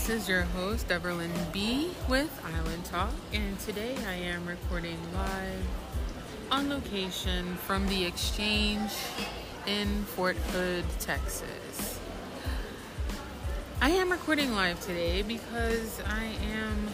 [0.00, 5.66] This is your host, Everlyn B, with Island Talk, and today I am recording live
[6.50, 8.92] on location from the exchange
[9.66, 12.00] in Fort Hood, Texas.
[13.82, 16.88] I am recording live today because I am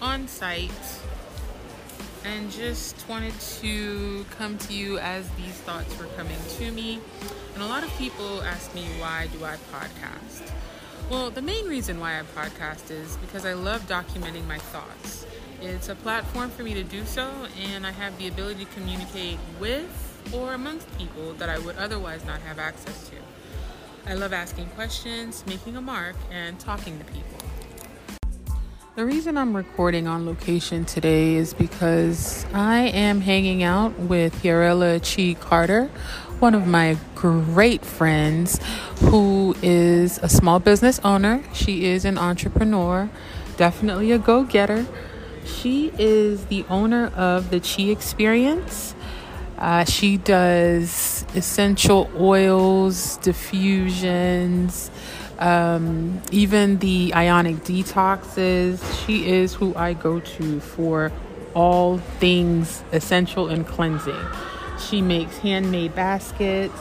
[0.00, 0.70] on site
[2.24, 7.00] and just wanted to come to you as these thoughts were coming to me.
[7.54, 10.52] And a lot of people ask me, why do I podcast?
[11.10, 15.26] Well, the main reason why I podcast is because I love documenting my thoughts.
[15.62, 19.38] It's a platform for me to do so, and I have the ability to communicate
[19.58, 23.16] with or amongst people that I would otherwise not have access to.
[24.06, 27.38] I love asking questions, making a mark, and talking to people.
[28.98, 34.98] The reason I'm recording on location today is because I am hanging out with Yarella
[34.98, 35.84] Chi Carter,
[36.40, 38.58] one of my great friends
[39.02, 41.44] who is a small business owner.
[41.52, 43.08] She is an entrepreneur,
[43.56, 44.84] definitely a go getter.
[45.44, 48.96] She is the owner of the Chi Experience.
[49.58, 54.90] Uh, she does essential oils, diffusions,
[55.38, 58.82] um, even the ionic detoxes.
[59.06, 61.12] She is who I go to for
[61.54, 64.26] all things essential and cleansing.
[64.88, 66.80] She makes handmade baskets,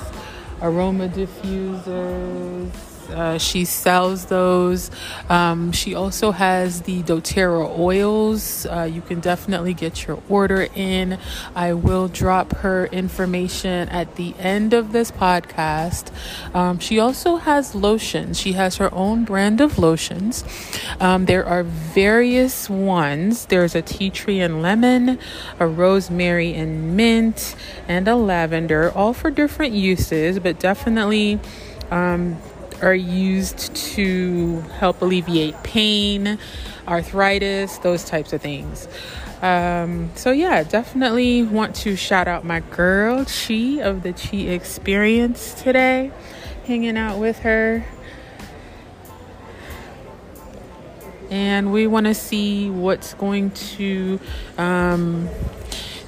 [0.62, 2.70] aroma diffusers,
[3.10, 4.92] uh, she sells those.
[5.30, 8.66] Um, she also has the doTERRA oils.
[8.66, 11.18] Uh, you can definitely get your order in.
[11.56, 16.12] I will drop her information at the end of this podcast.
[16.54, 18.40] Um, she also has lotions.
[18.40, 20.44] She has her own brand of lotions.
[21.00, 23.46] Um, there are various ones.
[23.46, 25.20] There's a tea tree and lemon,
[25.60, 27.56] a rosemary and mint,
[27.88, 31.40] and a lavender, all for different uses, but definitely
[31.92, 32.38] um,
[32.82, 36.38] are used to help alleviate pain,
[36.88, 38.88] arthritis, those types of things.
[39.42, 45.54] Um, so, yeah, definitely want to shout out my girl, Chi of the Chi Experience
[45.54, 46.12] today,
[46.66, 47.86] hanging out with her.
[51.30, 54.20] And we want to see what's going to
[54.58, 55.28] um,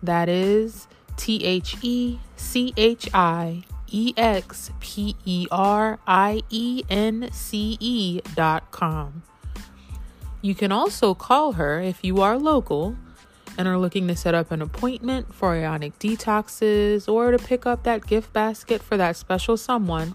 [0.02, 6.82] That is T H E C H I E X P E R I E
[6.88, 9.22] N C E dot com.
[10.40, 12.96] You can also call her if you are local
[13.58, 17.82] and are looking to set up an appointment for ionic detoxes or to pick up
[17.84, 20.14] that gift basket for that special someone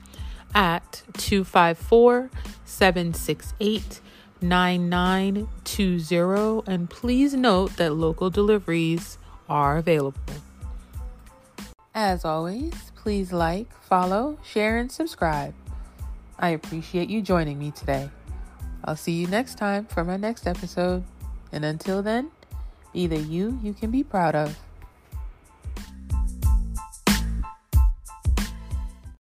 [0.55, 2.29] at 254
[2.65, 4.01] 768
[4.41, 6.63] 9920.
[6.67, 9.17] And please note that local deliveries
[9.49, 10.19] are available.
[11.93, 15.53] As always, please like, follow, share, and subscribe.
[16.38, 18.12] I appreciate you joining me today.
[18.83, 21.03] I'll see you next time for my next episode.
[21.51, 22.29] And until then,
[22.97, 24.66] be the you you can be proud of.